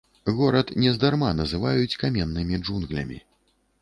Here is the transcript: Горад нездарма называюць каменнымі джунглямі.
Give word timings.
Горад 0.37 0.71
нездарма 0.83 1.29
называюць 1.41 1.97
каменнымі 2.05 2.61
джунглямі. 2.63 3.23